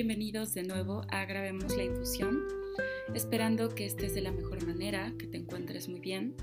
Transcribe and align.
bienvenidos 0.00 0.54
de 0.54 0.62
nuevo 0.62 1.02
a 1.10 1.26
Grabemos 1.26 1.76
la 1.76 1.84
Infusión. 1.84 2.42
Esperando 3.14 3.68
que 3.74 3.84
estés 3.84 4.14
de 4.14 4.22
la 4.22 4.32
mejor 4.32 4.66
manera, 4.66 5.12
que 5.18 5.26
te 5.26 5.36
encuentres 5.36 5.90
muy 5.90 6.00
bien. 6.00 6.34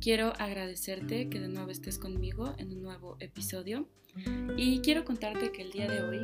Quiero 0.00 0.32
agradecerte 0.40 1.28
que 1.28 1.38
de 1.38 1.46
nuevo 1.46 1.70
estés 1.70 2.00
conmigo 2.00 2.56
en 2.58 2.72
un 2.72 2.82
nuevo 2.82 3.16
episodio 3.20 3.86
y 4.56 4.80
quiero 4.80 5.04
contarte 5.04 5.52
que 5.52 5.62
el 5.62 5.70
día 5.70 5.88
de 5.88 6.02
hoy 6.02 6.18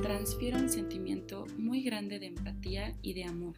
transfiero 0.00 0.58
un 0.58 0.68
sentimiento 0.68 1.44
muy 1.56 1.82
grande 1.82 2.20
de 2.20 2.26
empatía 2.26 2.94
y 3.02 3.14
de 3.14 3.24
amor 3.24 3.56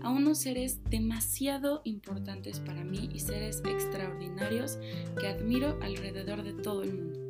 a 0.00 0.08
unos 0.08 0.38
seres 0.38 0.80
demasiado 0.88 1.82
importantes 1.84 2.60
para 2.60 2.82
mí 2.82 3.10
y 3.12 3.20
seres 3.20 3.60
extraordinarios 3.68 4.78
que 5.20 5.26
admiro 5.26 5.78
alrededor 5.82 6.42
de 6.44 6.54
todo 6.54 6.82
el 6.82 6.94
mundo 6.94 7.25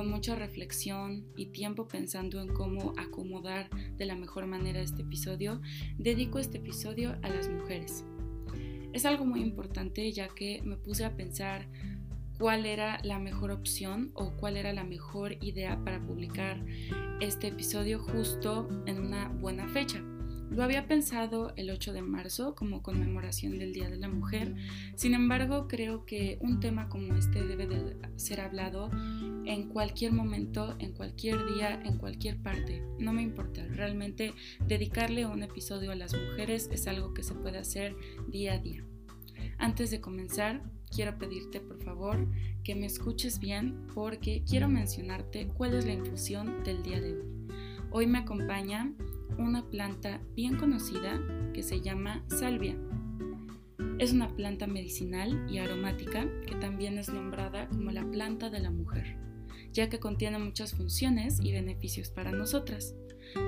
con 0.00 0.08
mucha 0.08 0.34
reflexión 0.34 1.26
y 1.36 1.52
tiempo 1.52 1.86
pensando 1.86 2.40
en 2.40 2.48
cómo 2.54 2.94
acomodar 2.96 3.68
de 3.98 4.06
la 4.06 4.16
mejor 4.16 4.46
manera 4.46 4.80
este 4.80 5.02
episodio, 5.02 5.60
dedico 5.98 6.38
este 6.38 6.56
episodio 6.56 7.18
a 7.20 7.28
las 7.28 7.50
mujeres. 7.50 8.06
Es 8.94 9.04
algo 9.04 9.26
muy 9.26 9.42
importante 9.42 10.10
ya 10.10 10.28
que 10.28 10.62
me 10.64 10.78
puse 10.78 11.04
a 11.04 11.14
pensar 11.16 11.68
cuál 12.38 12.64
era 12.64 12.98
la 13.04 13.18
mejor 13.18 13.50
opción 13.50 14.10
o 14.14 14.32
cuál 14.38 14.56
era 14.56 14.72
la 14.72 14.84
mejor 14.84 15.36
idea 15.44 15.78
para 15.84 16.00
publicar 16.00 16.64
este 17.20 17.48
episodio 17.48 17.98
justo 17.98 18.70
en 18.86 19.00
una 19.00 19.28
buena 19.28 19.68
fecha. 19.68 20.02
Lo 20.50 20.64
había 20.64 20.88
pensado 20.88 21.52
el 21.56 21.70
8 21.70 21.92
de 21.92 22.02
marzo 22.02 22.56
como 22.56 22.82
conmemoración 22.82 23.56
del 23.56 23.72
Día 23.72 23.88
de 23.88 23.98
la 23.98 24.08
Mujer, 24.08 24.56
sin 24.96 25.14
embargo 25.14 25.68
creo 25.68 26.04
que 26.04 26.38
un 26.40 26.58
tema 26.58 26.88
como 26.88 27.14
este 27.14 27.46
debe 27.46 27.68
de 27.68 27.96
ser 28.16 28.40
hablado 28.40 28.90
en 29.46 29.68
cualquier 29.68 30.12
momento, 30.12 30.74
en 30.80 30.92
cualquier 30.92 31.54
día, 31.54 31.80
en 31.84 31.98
cualquier 31.98 32.42
parte. 32.42 32.82
No 32.98 33.12
me 33.12 33.22
importa, 33.22 33.64
realmente 33.68 34.34
dedicarle 34.66 35.24
un 35.24 35.44
episodio 35.44 35.92
a 35.92 35.96
las 35.96 36.14
mujeres 36.14 36.68
es 36.72 36.88
algo 36.88 37.14
que 37.14 37.22
se 37.22 37.34
puede 37.34 37.58
hacer 37.58 37.94
día 38.28 38.54
a 38.54 38.58
día. 38.58 38.84
Antes 39.56 39.92
de 39.92 40.00
comenzar, 40.00 40.62
quiero 40.90 41.16
pedirte 41.16 41.60
por 41.60 41.80
favor 41.82 42.26
que 42.64 42.74
me 42.74 42.86
escuches 42.86 43.38
bien 43.38 43.86
porque 43.94 44.42
quiero 44.48 44.68
mencionarte 44.68 45.46
cuál 45.46 45.74
es 45.74 45.86
la 45.86 45.92
infusión 45.92 46.64
del 46.64 46.82
día 46.82 47.00
de 47.00 47.14
hoy. 47.14 47.24
Hoy 47.92 48.06
me 48.06 48.18
acompaña 48.18 48.92
una 49.38 49.68
planta 49.68 50.20
bien 50.34 50.56
conocida 50.56 51.20
que 51.52 51.62
se 51.62 51.80
llama 51.80 52.24
salvia. 52.28 52.76
Es 53.98 54.12
una 54.12 54.28
planta 54.34 54.66
medicinal 54.66 55.46
y 55.50 55.58
aromática 55.58 56.26
que 56.46 56.54
también 56.54 56.98
es 56.98 57.08
nombrada 57.08 57.68
como 57.68 57.90
la 57.90 58.08
planta 58.10 58.50
de 58.50 58.60
la 58.60 58.70
mujer, 58.70 59.16
ya 59.72 59.88
que 59.88 60.00
contiene 60.00 60.38
muchas 60.38 60.74
funciones 60.74 61.38
y 61.42 61.52
beneficios 61.52 62.10
para 62.10 62.32
nosotras. 62.32 62.94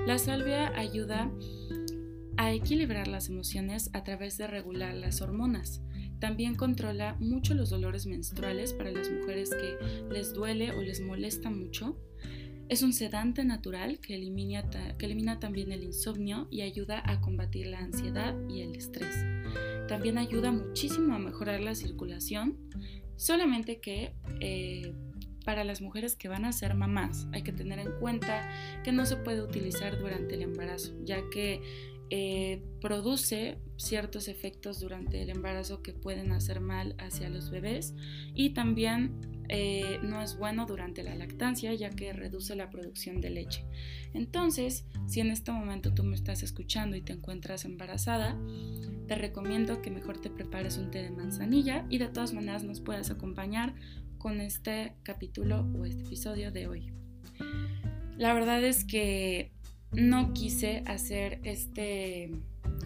La 0.05 0.17
salvia 0.17 0.71
ayuda 0.77 1.31
a 2.37 2.53
equilibrar 2.53 3.07
las 3.07 3.29
emociones 3.29 3.89
a 3.93 4.03
través 4.03 4.37
de 4.37 4.47
regular 4.47 4.93
las 4.95 5.21
hormonas. 5.21 5.81
También 6.19 6.55
controla 6.55 7.15
mucho 7.19 7.53
los 7.53 7.69
dolores 7.69 8.05
menstruales 8.05 8.73
para 8.73 8.91
las 8.91 9.11
mujeres 9.11 9.49
que 9.49 9.77
les 10.13 10.33
duele 10.33 10.71
o 10.71 10.81
les 10.81 11.01
molesta 11.01 11.49
mucho 11.49 11.97
es 12.69 12.81
un 12.81 12.93
sedante 12.93 13.43
natural 13.43 13.99
que 13.99 14.15
elimina, 14.15 15.39
también 15.39 15.71
el 15.71 15.83
insomnio 15.83 16.47
y 16.49 16.61
ayuda 16.61 17.01
a 17.05 17.21
combatir 17.21 17.67
la 17.67 17.79
ansiedad 17.79 18.35
y 18.49 18.61
el 18.61 18.75
estrés. 18.75 19.15
También 19.87 20.17
ayuda 20.17 20.51
muchísimo 20.51 21.15
a 21.15 21.19
mejorar 21.19 21.59
la 21.61 21.75
circulación, 21.75 22.57
solamente 23.15 23.79
que 23.79 24.13
eh, 24.39 24.93
para 25.45 25.63
las 25.63 25.81
mujeres 25.81 26.15
que 26.15 26.29
van 26.29 26.45
a 26.45 26.53
ser 26.53 26.73
mamás 26.73 27.27
hay 27.33 27.43
que 27.43 27.51
tener 27.51 27.79
en 27.79 27.91
cuenta 27.99 28.49
que 28.83 28.91
no 28.91 29.05
se 29.05 29.17
puede 29.17 29.41
utilizar 29.41 29.99
durante 29.99 30.35
el 30.35 30.41
embarazo, 30.41 30.93
ya 31.03 31.29
que 31.29 31.61
eh, 32.09 32.61
produce 32.79 33.57
ciertos 33.77 34.27
efectos 34.27 34.79
durante 34.79 35.21
el 35.21 35.29
embarazo 35.29 35.81
que 35.81 35.93
pueden 35.93 36.31
hacer 36.31 36.59
mal 36.59 36.95
hacia 36.99 37.29
los 37.29 37.49
bebés 37.49 37.95
y 38.33 38.51
también 38.51 39.32
eh, 39.49 39.99
no 40.03 40.21
es 40.21 40.37
bueno 40.37 40.65
durante 40.65 41.03
la 41.03 41.15
lactancia 41.15 41.73
ya 41.73 41.89
que 41.89 42.13
reduce 42.13 42.55
la 42.55 42.69
producción 42.69 43.21
de 43.21 43.29
leche. 43.29 43.65
Entonces, 44.13 44.85
si 45.07 45.19
en 45.19 45.31
este 45.31 45.51
momento 45.51 45.93
tú 45.93 46.03
me 46.03 46.15
estás 46.15 46.43
escuchando 46.43 46.95
y 46.95 47.01
te 47.01 47.13
encuentras 47.13 47.65
embarazada, 47.65 48.37
te 49.07 49.15
recomiendo 49.15 49.81
que 49.81 49.91
mejor 49.91 50.19
te 50.19 50.29
prepares 50.29 50.77
un 50.77 50.91
té 50.91 51.03
de 51.03 51.11
manzanilla 51.11 51.85
y 51.89 51.97
de 51.97 52.07
todas 52.07 52.33
maneras 52.33 52.63
nos 52.63 52.81
puedas 52.81 53.11
acompañar 53.11 53.73
con 54.17 54.39
este 54.39 54.95
capítulo 55.03 55.67
o 55.75 55.85
este 55.85 56.03
episodio 56.03 56.51
de 56.51 56.67
hoy. 56.67 56.93
La 58.17 58.33
verdad 58.33 58.63
es 58.63 58.85
que 58.85 59.51
no 59.91 60.33
quise 60.33 60.83
hacer 60.85 61.39
este, 61.43 62.31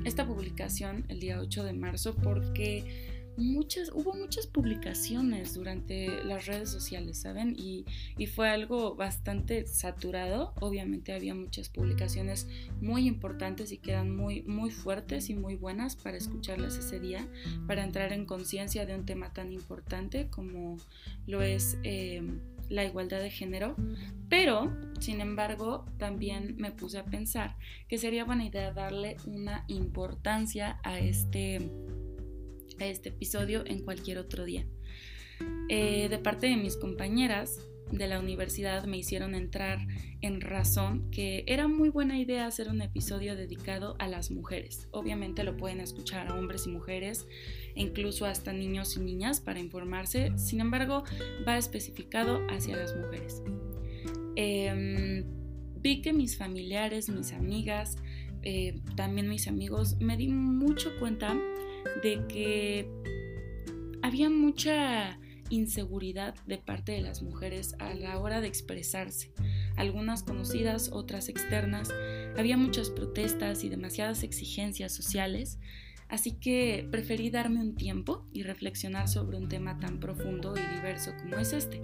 esta 0.04 0.26
publicación 0.26 1.06
el 1.10 1.20
día 1.20 1.40
8 1.40 1.64
de 1.64 1.74
marzo 1.74 2.16
porque 2.16 3.17
muchas, 3.38 3.92
hubo 3.94 4.14
muchas 4.14 4.48
publicaciones 4.48 5.54
durante 5.54 6.24
las 6.24 6.46
redes 6.46 6.70
sociales, 6.70 7.20
¿saben? 7.22 7.56
Y, 7.58 7.86
fue 8.36 8.50
algo 8.50 8.96
bastante 8.96 9.66
saturado. 9.66 10.54
Obviamente 10.60 11.14
había 11.14 11.34
muchas 11.34 11.70
publicaciones 11.70 12.48
muy 12.82 13.08
importantes 13.08 13.72
y 13.72 13.78
que 13.78 13.92
eran 13.92 14.14
muy, 14.16 14.42
muy 14.44 14.70
fuertes 14.70 15.30
y 15.30 15.36
muy 15.36 15.56
buenas 15.56 15.96
para 15.96 16.18
escucharlas 16.18 16.76
ese 16.78 17.00
día, 17.00 17.28
para 17.68 17.84
entrar 17.84 18.12
en 18.12 18.26
conciencia 18.26 18.86
de 18.86 18.96
un 18.96 19.06
tema 19.06 19.34
tan 19.34 19.54
importante 19.54 20.28
como 20.30 20.78
lo 21.26 21.42
es... 21.42 21.78
Eh, 21.84 22.22
la 22.70 22.84
igualdad 22.84 23.22
de 23.22 23.30
género, 23.30 23.76
pero, 24.30 24.76
sin 25.00 25.22
embargo, 25.22 25.86
también 25.98 26.56
me 26.58 26.72
puse 26.72 26.98
a 26.98 27.06
pensar 27.06 27.56
que 27.88 27.98
sería 27.98 28.26
buena 28.26 28.46
idea 28.46 28.74
darle 28.74 29.18
una 29.26 29.64
importancia 29.68 30.80
a 30.84 31.00
este, 31.00 31.72
a 32.80 32.86
este 32.88 33.10
episodio 33.10 33.64
en 33.66 33.84
cualquier 33.84 34.18
otro 34.18 34.46
día. 34.46 34.66
Eh, 35.70 36.08
de 36.10 36.18
parte 36.18 36.48
de 36.48 36.56
mis 36.56 36.78
compañeras, 36.78 37.60
de 37.92 38.08
la 38.08 38.20
universidad 38.20 38.86
me 38.86 38.98
hicieron 38.98 39.34
entrar 39.36 39.80
en 40.22 40.42
razón 40.42 41.10
que 41.12 41.44
era 41.48 41.68
muy 41.68 41.90
buena 41.90 42.20
idea 42.20 42.48
hacer 42.48 42.70
un 42.70 42.82
episodio 42.82 43.36
dedicado 43.36 43.96
a 44.00 44.08
las 44.08 44.32
mujeres. 44.32 44.88
Obviamente 44.92 45.44
lo 45.44 45.56
pueden 45.58 45.80
escuchar 45.80 46.28
a 46.28 46.36
hombres 46.36 46.68
y 46.68 46.70
mujeres, 46.70 47.28
e 47.76 47.82
incluso 47.82 48.26
hasta 48.26 48.52
niños 48.52 48.98
y 48.98 49.00
niñas 49.00 49.40
para 49.40 49.60
informarse, 49.60 50.32
sin 50.38 50.60
embargo 50.60 51.04
va 51.48 51.58
especificado 51.58 52.46
hacia 52.50 52.76
las 52.76 52.96
mujeres. 52.96 53.42
Em, 54.36 55.24
vi 55.80 56.02
que 56.02 56.14
mis 56.14 56.38
familiares, 56.38 57.10
mis 57.10 57.32
amigas, 57.32 57.98
eh, 58.44 58.82
también 58.96 59.30
mis 59.30 59.48
amigos, 59.48 59.98
me 60.00 60.18
di 60.18 60.28
mucho 60.28 60.92
cuenta 61.00 61.38
de 62.04 62.26
que 62.28 62.90
había 64.02 64.30
mucha 64.30 65.20
inseguridad 65.50 66.36
de 66.46 66.58
parte 66.58 66.92
de 66.92 67.02
las 67.02 67.22
mujeres 67.22 67.76
a 67.80 67.94
la 67.94 68.20
hora 68.20 68.42
de 68.42 68.48
expresarse. 68.48 69.32
Algunas 69.76 70.24
conocidas, 70.24 70.90
otras 70.92 71.30
externas. 71.30 71.90
Había 72.38 72.58
muchas 72.58 72.90
protestas 72.90 73.64
y 73.64 73.70
demasiadas 73.70 74.24
exigencias 74.24 74.94
sociales, 74.94 75.60
así 76.10 76.34
que 76.40 76.88
preferí 76.90 77.30
darme 77.30 77.60
un 77.60 77.76
tiempo 77.76 78.26
y 78.32 78.44
reflexionar 78.44 79.08
sobre 79.08 79.38
un 79.38 79.50
tema 79.50 79.80
tan 79.80 80.00
profundo 80.00 80.54
y 80.56 80.76
diverso 80.76 81.14
como 81.22 81.38
es 81.38 81.54
este. 81.54 81.82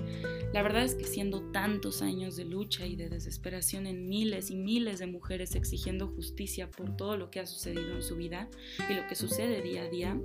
La 0.53 0.61
verdad 0.61 0.83
es 0.83 0.95
que 0.95 1.05
siendo 1.05 1.51
tantos 1.51 2.01
años 2.01 2.35
de 2.35 2.45
lucha 2.45 2.85
y 2.85 2.95
de 2.95 3.09
desesperación 3.09 3.87
en 3.87 4.07
miles 4.07 4.49
y 4.49 4.55
miles 4.55 4.99
de 4.99 5.07
mujeres 5.07 5.55
exigiendo 5.55 6.07
justicia 6.07 6.69
por 6.69 6.95
todo 6.95 7.17
lo 7.17 7.31
que 7.31 7.39
ha 7.39 7.45
sucedido 7.45 7.95
en 7.95 8.03
su 8.03 8.15
vida 8.15 8.49
y 8.89 8.93
lo 8.93 9.07
que 9.07 9.15
sucede 9.15 9.61
día 9.61 9.83
a 9.83 9.89
día, 9.89 10.19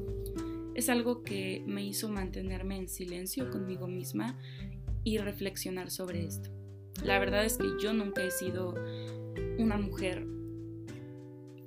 es 0.75 0.89
algo 0.89 1.23
que 1.23 1.65
me 1.67 1.85
hizo 1.85 2.09
mantenerme 2.09 2.77
en 2.77 2.89
silencio 2.89 3.51
conmigo 3.51 3.89
misma 3.89 4.39
y 5.03 5.19
reflexionar 5.19 5.91
sobre 5.91 6.25
esto. 6.25 6.51
La 7.03 7.19
verdad 7.19 7.45
es 7.45 7.57
que 7.57 7.67
yo 7.81 7.93
nunca 7.93 8.25
he 8.25 8.31
sido 8.31 8.75
una 9.59 9.77
mujer 9.77 10.27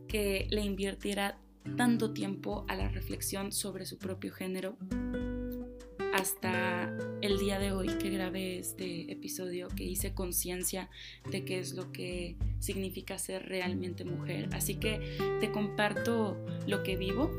que 0.08 0.48
le 0.50 0.62
invirtiera 0.62 1.40
tanto 1.78 2.14
tiempo 2.14 2.66
a 2.68 2.76
la 2.76 2.90
reflexión 2.90 3.52
sobre 3.52 3.86
su 3.86 3.98
propio 3.98 4.32
género 4.32 4.78
hasta 6.14 6.96
el 7.22 7.40
día 7.40 7.58
de 7.58 7.72
hoy 7.72 7.88
que 7.88 8.10
grabé 8.10 8.60
este 8.60 9.12
episodio, 9.12 9.70
que 9.70 9.84
hice 9.84 10.14
conciencia 10.14 10.90
de 11.32 11.46
qué 11.46 11.60
es 11.60 11.74
lo 11.74 11.92
que 11.92 12.36
significa 12.60 13.18
ser 13.18 13.48
realmente 13.48 14.06
mujer. 14.06 14.50
Así 14.54 14.76
que 14.76 15.18
te 15.40 15.52
comparto 15.52 16.38
lo 16.68 16.84
que 16.84 16.98
vivo 16.98 17.32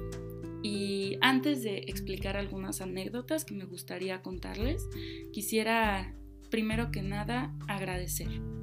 y 0.62 1.18
antes 1.20 1.62
de 1.62 1.78
explicar 1.78 2.36
algunas 2.36 2.80
anécdotas 2.80 3.44
que 3.44 3.54
me 3.54 3.64
gustaría 3.64 4.22
contarles, 4.22 4.88
quisiera 5.32 6.14
primero 6.50 6.90
que 6.90 7.02
nada 7.02 7.54
agradecer. 7.68 8.61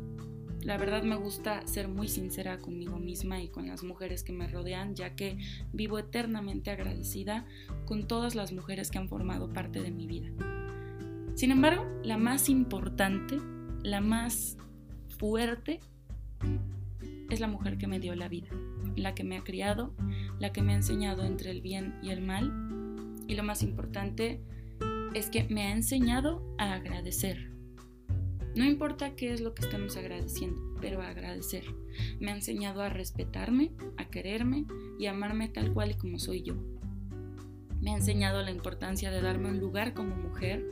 La 0.63 0.77
verdad 0.77 1.03
me 1.03 1.15
gusta 1.15 1.65
ser 1.67 1.87
muy 1.87 2.07
sincera 2.07 2.59
conmigo 2.59 2.99
misma 2.99 3.41
y 3.41 3.47
con 3.47 3.67
las 3.67 3.83
mujeres 3.83 4.23
que 4.23 4.33
me 4.33 4.47
rodean, 4.47 4.95
ya 4.95 5.15
que 5.15 5.37
vivo 5.71 5.97
eternamente 5.99 6.69
agradecida 6.69 7.45
con 7.85 8.07
todas 8.07 8.35
las 8.35 8.51
mujeres 8.51 8.91
que 8.91 8.97
han 8.97 9.07
formado 9.07 9.53
parte 9.53 9.81
de 9.81 9.91
mi 9.91 10.05
vida. 10.05 10.29
Sin 11.35 11.51
embargo, 11.51 11.85
la 12.03 12.17
más 12.17 12.49
importante, 12.49 13.37
la 13.83 14.01
más 14.01 14.57
fuerte, 15.17 15.79
es 17.29 17.39
la 17.39 17.47
mujer 17.47 17.77
que 17.77 17.87
me 17.87 17.99
dio 17.99 18.15
la 18.15 18.27
vida, 18.27 18.49
la 18.95 19.15
que 19.15 19.23
me 19.23 19.37
ha 19.37 19.43
criado, 19.43 19.93
la 20.39 20.51
que 20.51 20.61
me 20.61 20.73
ha 20.73 20.77
enseñado 20.77 21.23
entre 21.23 21.51
el 21.51 21.61
bien 21.61 21.97
y 22.01 22.09
el 22.09 22.21
mal. 22.21 22.51
Y 23.27 23.35
lo 23.35 23.43
más 23.43 23.63
importante 23.63 24.41
es 25.13 25.29
que 25.29 25.43
me 25.45 25.63
ha 25.63 25.71
enseñado 25.71 26.43
a 26.57 26.73
agradecer. 26.73 27.58
No 28.59 28.65
importa 28.65 29.15
qué 29.15 29.31
es 29.31 29.39
lo 29.39 29.55
que 29.55 29.61
estemos 29.61 29.95
agradeciendo, 29.95 30.75
pero 30.81 31.01
agradecer. 31.01 31.63
Me 32.19 32.29
ha 32.29 32.35
enseñado 32.35 32.81
a 32.81 32.89
respetarme, 32.89 33.71
a 33.95 34.09
quererme 34.09 34.65
y 34.99 35.05
amarme 35.05 35.47
tal 35.47 35.71
cual 35.71 35.91
y 35.91 35.93
como 35.93 36.19
soy 36.19 36.41
yo. 36.41 36.55
Me 37.79 37.91
ha 37.91 37.95
enseñado 37.95 38.41
la 38.41 38.51
importancia 38.51 39.11
de 39.11 39.21
darme 39.21 39.47
un 39.47 39.61
lugar 39.61 39.93
como 39.93 40.13
mujer 40.13 40.69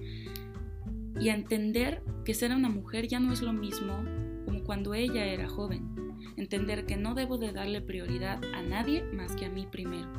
y 1.17 1.29
a 1.29 1.35
entender 1.35 2.03
que 2.25 2.33
ser 2.33 2.53
una 2.53 2.67
mujer 2.67 3.07
ya 3.07 3.21
no 3.21 3.31
es 3.31 3.41
lo 3.41 3.53
mismo 3.53 4.03
como 4.43 4.65
cuando 4.65 4.93
ella 4.93 5.25
era 5.25 5.47
joven. 5.47 6.17
Entender 6.35 6.85
que 6.85 6.97
no 6.97 7.15
debo 7.15 7.37
de 7.37 7.53
darle 7.53 7.79
prioridad 7.79 8.41
a 8.53 8.63
nadie 8.63 9.01
más 9.13 9.33
que 9.37 9.45
a 9.45 9.49
mí 9.49 9.65
primero. 9.65 10.11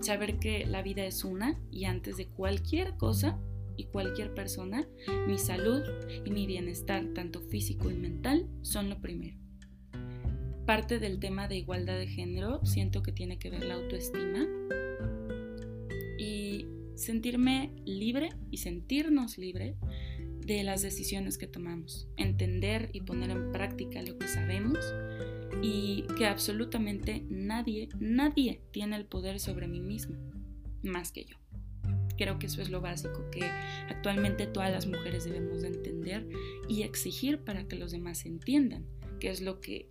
Saber 0.00 0.40
que 0.40 0.66
la 0.66 0.82
vida 0.82 1.04
es 1.04 1.22
una 1.22 1.60
y 1.70 1.84
antes 1.84 2.16
de 2.16 2.26
cualquier 2.26 2.96
cosa 2.96 3.38
y 3.76 3.84
cualquier 3.84 4.34
persona, 4.34 4.86
mi 5.26 5.38
salud 5.38 5.82
y 6.24 6.30
mi 6.30 6.46
bienestar, 6.46 7.06
tanto 7.14 7.40
físico 7.40 7.90
y 7.90 7.94
mental, 7.94 8.48
son 8.62 8.88
lo 8.90 9.00
primero. 9.00 9.36
Parte 10.66 10.98
del 10.98 11.18
tema 11.18 11.48
de 11.48 11.56
igualdad 11.56 11.98
de 11.98 12.06
género 12.06 12.64
siento 12.64 13.02
que 13.02 13.12
tiene 13.12 13.38
que 13.38 13.50
ver 13.50 13.64
la 13.64 13.74
autoestima 13.74 14.46
y 16.18 16.66
sentirme 16.94 17.72
libre 17.84 18.30
y 18.50 18.58
sentirnos 18.58 19.38
libre 19.38 19.76
de 20.46 20.62
las 20.62 20.82
decisiones 20.82 21.38
que 21.38 21.46
tomamos, 21.46 22.08
entender 22.16 22.90
y 22.92 23.00
poner 23.00 23.30
en 23.30 23.52
práctica 23.52 24.02
lo 24.02 24.18
que 24.18 24.28
sabemos 24.28 24.78
y 25.62 26.04
que 26.16 26.26
absolutamente 26.26 27.24
nadie, 27.28 27.88
nadie 27.98 28.60
tiene 28.72 28.96
el 28.96 29.06
poder 29.06 29.40
sobre 29.40 29.68
mí 29.68 29.80
mismo, 29.80 30.16
más 30.82 31.12
que 31.12 31.24
yo. 31.24 31.41
Creo 32.22 32.38
que 32.38 32.46
eso 32.46 32.62
es 32.62 32.70
lo 32.70 32.80
básico 32.80 33.28
que 33.32 33.42
actualmente 33.88 34.46
todas 34.46 34.70
las 34.70 34.86
mujeres 34.86 35.24
debemos 35.24 35.62
de 35.62 35.68
entender 35.68 36.24
y 36.68 36.82
exigir 36.82 37.40
para 37.40 37.66
que 37.66 37.74
los 37.74 37.90
demás 37.90 38.26
entiendan, 38.26 38.86
que 39.18 39.28
es 39.28 39.40
lo 39.40 39.60
que 39.60 39.88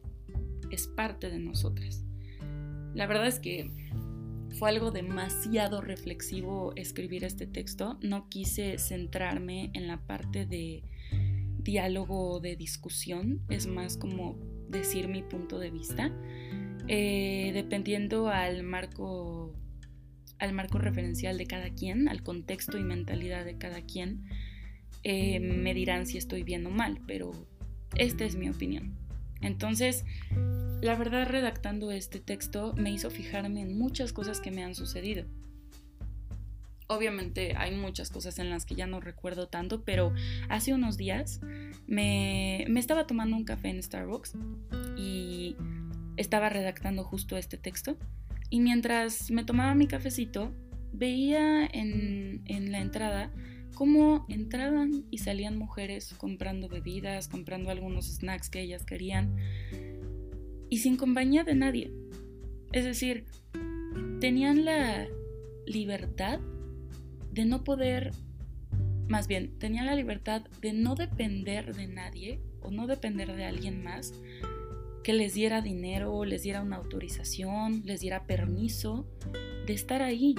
es 0.70 0.88
parte 0.88 1.30
de 1.30 1.40
nosotras. 1.40 2.06
La 2.94 3.06
verdad 3.06 3.28
es 3.28 3.40
que 3.40 3.70
fue 4.58 4.70
algo 4.70 4.92
demasiado 4.92 5.82
reflexivo 5.82 6.72
escribir 6.78 7.26
este 7.26 7.48
texto. 7.48 8.00
No 8.02 8.30
quise 8.30 8.78
centrarme 8.78 9.70
en 9.74 9.88
la 9.88 9.98
parte 10.08 10.46
de 10.46 10.86
diálogo 11.58 12.40
de 12.40 12.56
discusión, 12.56 13.42
es 13.50 13.68
más 13.68 13.98
como 13.98 14.40
decir 14.70 15.10
mi 15.10 15.22
punto 15.22 15.60
de 15.60 15.70
vista, 15.70 16.14
eh, 16.88 17.52
dependiendo 17.54 18.30
al 18.30 18.64
marco, 18.64 19.54
al 20.42 20.54
marco 20.54 20.80
referencial 20.80 21.38
de 21.38 21.46
cada 21.46 21.70
quien, 21.70 22.10
al 22.10 22.24
contexto 22.24 22.78
y 22.78 22.84
mentalidad 22.84 23.46
de 23.46 23.58
cada 23.58 23.82
quien, 23.84 24.26
eh, 25.04 25.40
me 25.40 25.74
dirán 25.74 26.06
si 26.06 26.18
estoy 26.18 26.44
bien 26.44 26.66
o 26.66 26.72
mal, 26.72 27.00
pero 27.08 27.32
esta 27.96 28.26
es 28.26 28.36
mi 28.36 28.50
opinión. 28.50 28.98
Entonces, 29.42 30.04
la 30.82 30.96
verdad, 30.96 31.28
redactando 31.28 31.92
este 31.92 32.20
texto 32.20 32.74
me 32.76 32.92
hizo 32.92 33.10
fijarme 33.12 33.62
en 33.62 33.78
muchas 33.78 34.14
cosas 34.14 34.42
que 34.42 34.52
me 34.52 34.64
han 34.64 34.76
sucedido. 34.76 35.26
Obviamente 36.88 37.56
hay 37.56 37.76
muchas 37.76 38.10
cosas 38.10 38.38
en 38.40 38.50
las 38.50 38.66
que 38.66 38.76
ya 38.76 38.88
no 38.88 39.00
recuerdo 39.00 39.48
tanto, 39.48 39.84
pero 39.84 40.14
hace 40.50 40.74
unos 40.74 40.98
días 40.98 41.40
me, 41.88 42.64
estaba 42.78 43.08
tomando 43.08 43.38
un 43.38 43.46
café 43.46 43.70
en 43.70 43.82
Starbucks 43.82 44.34
y 44.98 45.56
estaba 46.18 46.50
redactando 46.50 47.04
justo 47.04 47.38
este 47.38 47.58
texto. 47.58 47.96
Y 48.52 48.60
mientras 48.60 49.32
me 49.32 49.44
tomaba 49.44 49.74
mi 49.74 49.88
cafecito, 49.88 50.54
veía 50.94 51.66
en, 51.66 52.44
en 52.46 52.72
la 52.72 52.80
entrada 52.80 53.32
cómo 53.74 54.26
entraban 54.30 55.06
y 55.10 55.18
salían 55.18 55.58
mujeres 55.58 56.14
comprando 56.18 56.70
bebidas, 56.70 57.28
comprando 57.28 57.72
algunos 57.72 58.06
snacks 58.06 58.50
que 58.50 58.62
ellas 58.62 58.86
querían 58.86 59.36
y 60.70 60.78
sin 60.80 60.98
compañía 60.98 61.44
de 61.44 61.56
nadie. 61.56 61.92
Es 62.74 62.86
decir, 62.86 63.26
tenían 64.20 64.66
la 64.66 65.08
libertad 65.66 66.40
de 67.32 67.46
no 67.46 67.64
poder, 67.64 68.12
más 69.08 69.28
bien, 69.28 69.58
tenían 69.60 69.86
la 69.86 69.96
libertad 69.96 70.44
de 70.62 70.74
no 70.74 70.96
depender 70.96 71.74
de 71.76 71.88
nadie 71.88 72.42
o 72.62 72.70
no 72.70 72.86
depender 72.86 73.36
de 73.36 73.46
alguien 73.46 73.84
más 73.84 74.14
que 75.04 75.14
les 75.14 75.34
diera 75.34 75.62
dinero, 75.62 76.24
les 76.26 76.44
diera 76.44 76.62
una 76.62 76.78
autorización, 76.78 77.82
les 77.86 78.02
diera 78.02 78.26
permiso 78.26 79.08
de 79.66 79.74
estar 79.74 80.02
ahí. 80.02 80.36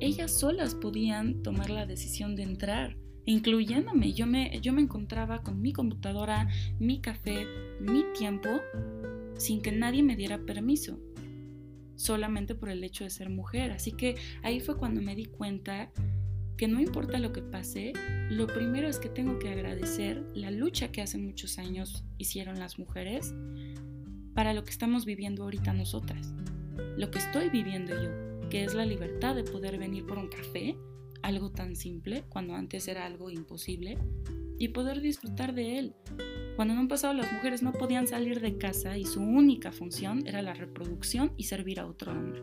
Ellas 0.00 0.32
solas 0.32 0.74
podían 0.74 1.42
tomar 1.42 1.70
la 1.70 1.86
decisión 1.86 2.36
de 2.36 2.42
entrar, 2.42 2.96
incluyéndome. 3.24 4.12
Yo 4.12 4.26
me, 4.26 4.60
yo 4.60 4.72
me 4.72 4.82
encontraba 4.82 5.42
con 5.42 5.60
mi 5.60 5.72
computadora, 5.72 6.48
mi 6.78 7.00
café, 7.00 7.46
mi 7.80 8.04
tiempo 8.18 8.50
sin 9.36 9.60
que 9.62 9.72
nadie 9.72 10.02
me 10.02 10.16
diera 10.16 10.38
permiso, 10.38 10.98
solamente 11.94 12.54
por 12.54 12.68
el 12.68 12.82
hecho 12.84 13.04
de 13.04 13.10
ser 13.10 13.30
mujer. 13.30 13.70
Así 13.72 13.92
que 13.92 14.16
ahí 14.42 14.60
fue 14.60 14.76
cuando 14.76 15.00
me 15.02 15.14
di 15.14 15.26
cuenta 15.26 15.92
que 16.56 16.68
no 16.68 16.80
importa 16.80 17.18
lo 17.18 17.32
que 17.32 17.42
pase, 17.42 17.92
lo 18.30 18.46
primero 18.46 18.88
es 18.88 18.98
que 18.98 19.08
tengo 19.08 19.38
que 19.38 19.50
agradecer 19.50 20.24
la 20.34 20.50
lucha 20.50 20.90
que 20.90 21.02
hace 21.02 21.18
muchos 21.18 21.58
años 21.58 22.04
hicieron 22.18 22.58
las 22.58 22.78
mujeres 22.78 23.34
para 24.34 24.54
lo 24.54 24.64
que 24.64 24.70
estamos 24.70 25.04
viviendo 25.04 25.44
ahorita 25.44 25.72
nosotras. 25.72 26.34
Lo 26.96 27.10
que 27.10 27.18
estoy 27.18 27.50
viviendo 27.50 27.94
yo, 28.02 28.48
que 28.48 28.64
es 28.64 28.74
la 28.74 28.86
libertad 28.86 29.34
de 29.34 29.44
poder 29.44 29.78
venir 29.78 30.06
por 30.06 30.18
un 30.18 30.28
café, 30.28 30.76
algo 31.22 31.50
tan 31.50 31.76
simple, 31.76 32.24
cuando 32.28 32.54
antes 32.54 32.88
era 32.88 33.06
algo 33.06 33.30
imposible, 33.30 33.98
y 34.58 34.68
poder 34.68 35.00
disfrutar 35.00 35.54
de 35.54 35.78
él, 35.78 35.94
cuando 36.56 36.72
en 36.74 36.80
un 36.80 36.88
pasado 36.88 37.12
las 37.12 37.30
mujeres 37.32 37.62
no 37.62 37.72
podían 37.72 38.06
salir 38.06 38.40
de 38.40 38.56
casa 38.56 38.96
y 38.96 39.04
su 39.04 39.20
única 39.20 39.72
función 39.72 40.26
era 40.26 40.40
la 40.40 40.54
reproducción 40.54 41.32
y 41.36 41.44
servir 41.44 41.80
a 41.80 41.86
otro 41.86 42.12
hombre. 42.12 42.42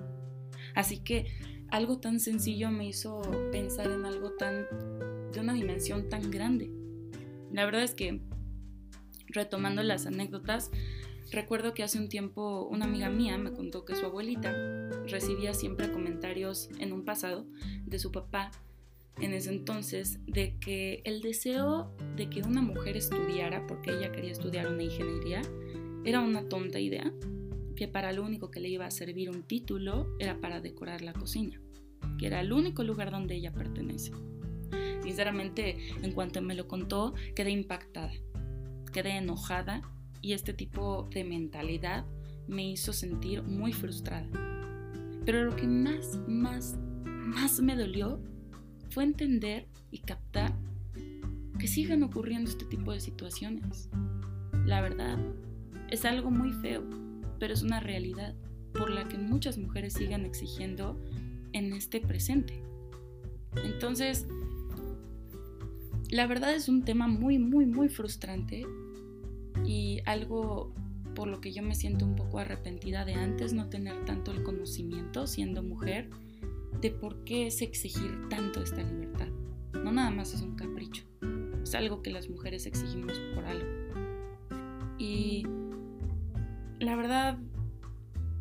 Así 0.76 1.00
que 1.00 1.26
algo 1.74 1.98
tan 1.98 2.20
sencillo 2.20 2.70
me 2.70 2.88
hizo 2.88 3.20
pensar 3.52 3.90
en 3.90 4.06
algo 4.06 4.34
tan 4.34 4.68
de 5.32 5.40
una 5.40 5.54
dimensión 5.54 6.08
tan 6.08 6.30
grande. 6.30 6.70
La 7.52 7.66
verdad 7.66 7.82
es 7.82 7.96
que 7.96 8.22
retomando 9.26 9.82
las 9.82 10.06
anécdotas, 10.06 10.70
recuerdo 11.32 11.74
que 11.74 11.82
hace 11.82 11.98
un 11.98 12.10
tiempo 12.10 12.68
una 12.70 12.86
amiga 12.86 13.10
mía 13.10 13.40
me 13.40 13.54
contó 13.54 13.86
que 13.86 13.96
su 13.96 14.06
abuelita 14.06 14.52
recibía 15.08 15.56
siempre 15.56 15.92
comentarios 15.92 16.70
en 16.78 16.94
un 16.94 17.06
pasado 17.06 17.48
de 17.86 17.98
su 17.98 18.12
papá 18.12 18.52
en 19.20 19.34
ese 19.34 19.50
entonces 19.50 20.20
de 20.28 20.60
que 20.60 21.02
el 21.06 21.24
deseo 21.24 21.92
de 22.16 22.30
que 22.30 22.42
una 22.42 22.62
mujer 22.62 22.98
estudiara, 22.98 23.66
porque 23.66 23.98
ella 23.98 24.12
quería 24.12 24.32
estudiar 24.32 24.72
una 24.72 24.84
ingeniería, 24.84 25.42
era 26.06 26.20
una 26.20 26.48
tonta 26.48 26.80
idea, 26.80 27.12
que 27.76 27.88
para 27.88 28.12
lo 28.12 28.24
único 28.24 28.52
que 28.52 28.60
le 28.60 28.70
iba 28.70 28.86
a 28.86 28.92
servir 28.92 29.32
un 29.32 29.42
título 29.42 30.16
era 30.20 30.40
para 30.40 30.62
decorar 30.62 31.02
la 31.02 31.14
cocina, 31.14 31.63
que 32.18 32.28
era 32.28 32.42
el 32.42 32.54
único 32.54 32.84
lugar 32.84 33.12
donde 33.12 33.36
ella 33.36 33.52
pertenece. 33.52 34.12
Sinceramente, 35.04 35.78
en 36.02 36.12
cuanto 36.14 36.42
me 36.42 36.56
lo 36.56 36.68
contó, 36.68 37.14
quedé 37.36 37.52
impactada, 37.52 38.12
quedé 38.92 39.18
enojada 39.18 39.82
y 40.22 40.34
este 40.34 40.54
tipo 40.54 41.10
de 41.12 41.24
mentalidad 41.24 42.06
me 42.48 42.70
hizo 42.70 42.94
sentir 42.94 43.44
muy 43.44 43.74
frustrada. 43.74 44.28
Pero 45.26 45.44
lo 45.44 45.56
que 45.56 45.68
más, 45.68 46.20
más, 46.28 46.78
más 47.04 47.62
me 47.62 47.76
dolió 47.76 48.22
fue 48.90 49.04
entender 49.04 49.68
y 49.92 50.00
captar 50.00 50.54
que 51.60 51.68
sigan 51.68 52.04
ocurriendo 52.04 52.50
este 52.50 52.66
tipo 52.66 52.92
de 52.92 53.00
situaciones. 53.00 53.90
La 54.66 54.82
verdad, 54.82 55.18
es 55.90 56.06
algo 56.06 56.32
muy 56.32 56.52
feo, 56.52 56.84
pero 57.40 57.54
es 57.54 57.64
una 57.64 57.80
realidad 57.80 58.36
por 58.74 58.90
la 58.90 59.08
que 59.08 59.18
muchas 59.18 59.58
mujeres 59.58 59.94
siguen 59.94 60.26
exigiendo 60.26 61.00
en 61.54 61.74
este 61.74 62.02
presente. 62.02 62.62
Entonces, 63.64 64.28
la 66.10 66.28
verdad 66.28 66.54
es 66.54 66.70
un 66.70 66.84
tema 66.84 67.08
muy, 67.08 67.40
muy, 67.40 67.66
muy 67.66 67.90
frustrante 67.90 68.66
y 69.66 70.02
algo 70.06 70.74
por 71.16 71.28
lo 71.28 71.42
que 71.42 71.54
yo 71.54 71.62
me 71.64 71.76
siento 71.76 72.06
un 72.06 72.16
poco 72.16 72.40
arrepentida 72.40 73.06
de 73.06 73.14
antes 73.14 73.54
no 73.54 73.70
tener 73.70 74.06
tanto 74.06 74.32
el 74.32 74.44
conocimiento 74.44 75.28
siendo 75.28 75.64
mujer 75.64 76.10
de 76.82 76.92
por 76.92 77.24
qué 77.24 77.48
es 77.48 77.62
exigir 77.62 78.28
tanto 78.30 78.62
esta 78.62 78.82
libertad. 78.82 79.28
No 79.74 79.92
nada 79.92 80.12
más 80.12 80.34
es 80.34 80.42
un 80.42 80.56
capricho, 80.56 81.04
es 81.64 81.76
algo 81.76 82.02
que 82.02 82.12
las 82.12 82.30
mujeres 82.30 82.66
exigimos 82.66 83.20
por 83.36 83.46
algo. 83.46 83.68
Y 84.98 85.46
la 86.80 86.96
verdad 86.96 87.38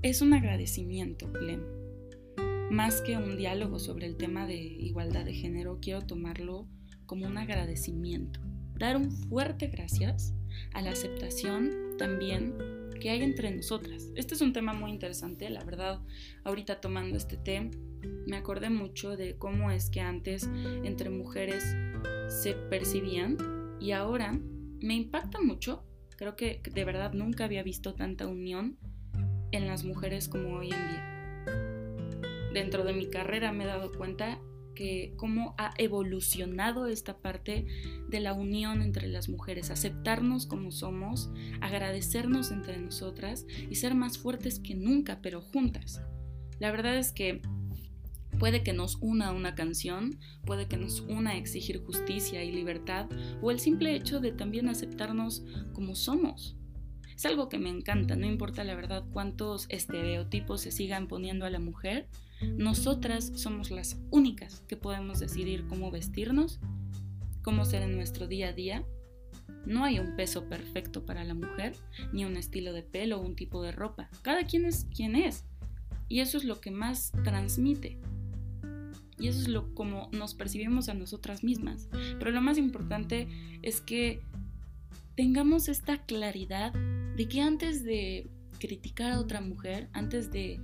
es 0.02 0.22
un 0.22 0.32
agradecimiento 0.32 1.30
pleno. 1.32 1.81
Más 2.72 3.02
que 3.02 3.18
un 3.18 3.36
diálogo 3.36 3.78
sobre 3.78 4.06
el 4.06 4.16
tema 4.16 4.46
de 4.46 4.56
igualdad 4.56 5.26
de 5.26 5.34
género, 5.34 5.78
quiero 5.82 6.00
tomarlo 6.06 6.66
como 7.04 7.26
un 7.26 7.36
agradecimiento. 7.36 8.40
Dar 8.78 8.96
un 8.96 9.10
fuerte 9.12 9.66
gracias 9.66 10.32
a 10.72 10.80
la 10.80 10.92
aceptación 10.92 11.98
también 11.98 12.54
que 12.98 13.10
hay 13.10 13.20
entre 13.20 13.50
nosotras. 13.50 14.10
Este 14.16 14.32
es 14.32 14.40
un 14.40 14.54
tema 14.54 14.72
muy 14.72 14.90
interesante, 14.90 15.50
la 15.50 15.62
verdad, 15.64 16.00
ahorita 16.44 16.80
tomando 16.80 17.18
este 17.18 17.36
tema 17.36 17.72
me 18.26 18.38
acordé 18.38 18.70
mucho 18.70 19.18
de 19.18 19.36
cómo 19.36 19.70
es 19.70 19.90
que 19.90 20.00
antes 20.00 20.48
entre 20.82 21.10
mujeres 21.10 21.76
se 22.28 22.54
percibían 22.54 23.36
y 23.80 23.92
ahora 23.92 24.40
me 24.80 24.94
impacta 24.94 25.42
mucho. 25.42 25.84
Creo 26.16 26.36
que 26.36 26.62
de 26.72 26.84
verdad 26.86 27.12
nunca 27.12 27.44
había 27.44 27.62
visto 27.62 27.92
tanta 27.92 28.26
unión 28.26 28.78
en 29.50 29.66
las 29.66 29.84
mujeres 29.84 30.30
como 30.30 30.56
hoy 30.56 30.70
en 30.70 30.88
día. 30.88 31.11
Dentro 32.52 32.84
de 32.84 32.92
mi 32.92 33.08
carrera 33.08 33.52
me 33.52 33.64
he 33.64 33.66
dado 33.66 33.92
cuenta 33.92 34.40
que 34.74 35.12
cómo 35.16 35.54
ha 35.58 35.72
evolucionado 35.78 36.86
esta 36.86 37.18
parte 37.18 37.66
de 38.08 38.20
la 38.20 38.32
unión 38.32 38.82
entre 38.82 39.06
las 39.08 39.28
mujeres, 39.28 39.70
aceptarnos 39.70 40.46
como 40.46 40.70
somos, 40.70 41.30
agradecernos 41.60 42.50
entre 42.50 42.78
nosotras 42.78 43.46
y 43.70 43.74
ser 43.76 43.94
más 43.94 44.18
fuertes 44.18 44.58
que 44.58 44.74
nunca, 44.74 45.20
pero 45.22 45.40
juntas. 45.40 46.02
La 46.58 46.70
verdad 46.70 46.96
es 46.96 47.12
que 47.12 47.42
puede 48.38 48.62
que 48.62 48.72
nos 48.72 48.96
una 48.96 49.32
una 49.32 49.54
canción, 49.54 50.18
puede 50.44 50.66
que 50.66 50.76
nos 50.76 51.00
una 51.00 51.36
exigir 51.36 51.82
justicia 51.84 52.42
y 52.42 52.52
libertad 52.52 53.06
o 53.40 53.50
el 53.50 53.60
simple 53.60 53.94
hecho 53.94 54.20
de 54.20 54.32
también 54.32 54.68
aceptarnos 54.68 55.44
como 55.72 55.94
somos. 55.94 56.56
Es 57.14 57.26
algo 57.26 57.48
que 57.48 57.58
me 57.58 57.68
encanta, 57.68 58.16
no 58.16 58.26
importa 58.26 58.64
la 58.64 58.74
verdad 58.74 59.04
cuántos 59.12 59.66
estereotipos 59.68 60.62
se 60.62 60.72
sigan 60.72 61.08
poniendo 61.08 61.44
a 61.44 61.50
la 61.50 61.60
mujer, 61.60 62.08
nosotras 62.56 63.32
somos 63.34 63.70
las 63.70 63.98
únicas 64.10 64.62
que 64.68 64.76
podemos 64.76 65.20
decidir 65.20 65.66
cómo 65.66 65.90
vestirnos, 65.90 66.60
cómo 67.42 67.64
ser 67.64 67.82
en 67.82 67.96
nuestro 67.96 68.26
día 68.26 68.48
a 68.48 68.52
día. 68.52 68.84
No 69.66 69.84
hay 69.84 69.98
un 69.98 70.16
peso 70.16 70.48
perfecto 70.48 71.04
para 71.04 71.24
la 71.24 71.34
mujer, 71.34 71.76
ni 72.12 72.24
un 72.24 72.36
estilo 72.36 72.72
de 72.72 72.82
pelo 72.82 73.18
o 73.18 73.22
un 73.22 73.36
tipo 73.36 73.62
de 73.62 73.72
ropa. 73.72 74.08
Cada 74.22 74.44
quien 74.44 74.64
es 74.64 74.86
quien 74.94 75.14
es. 75.14 75.44
Y 76.08 76.20
eso 76.20 76.36
es 76.38 76.44
lo 76.44 76.60
que 76.60 76.70
más 76.70 77.12
transmite. 77.24 77.98
Y 79.18 79.28
eso 79.28 79.40
es 79.40 79.48
lo 79.48 79.72
como 79.74 80.08
nos 80.12 80.34
percibimos 80.34 80.88
a 80.88 80.94
nosotras 80.94 81.44
mismas. 81.44 81.88
Pero 82.18 82.32
lo 82.32 82.40
más 82.40 82.58
importante 82.58 83.28
es 83.62 83.80
que 83.80 84.20
tengamos 85.14 85.68
esta 85.68 85.98
claridad 86.04 86.72
de 87.16 87.28
que 87.28 87.40
antes 87.40 87.84
de 87.84 88.28
criticar 88.58 89.12
a 89.12 89.20
otra 89.20 89.40
mujer, 89.40 89.88
antes 89.92 90.30
de 90.32 90.60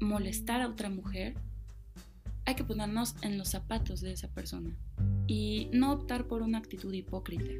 molestar 0.00 0.60
a 0.60 0.68
otra 0.68 0.90
mujer, 0.90 1.34
hay 2.44 2.54
que 2.54 2.64
ponernos 2.64 3.16
en 3.22 3.38
los 3.38 3.48
zapatos 3.48 4.00
de 4.00 4.12
esa 4.12 4.28
persona 4.28 4.76
y 5.26 5.68
no 5.72 5.92
optar 5.92 6.26
por 6.26 6.42
una 6.42 6.58
actitud 6.58 6.92
hipócrita. 6.92 7.50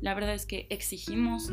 La 0.00 0.14
verdad 0.14 0.34
es 0.34 0.46
que 0.46 0.66
exigimos 0.70 1.50